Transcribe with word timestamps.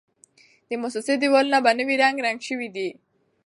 د 0.69 0.71
موسسې 0.81 1.13
دېوالونه 1.21 1.59
په 1.65 1.71
نوي 1.79 1.95
رنګ 2.03 2.15
رنګ 2.25 2.39
شوي 2.47 2.67
دي. 2.75 2.89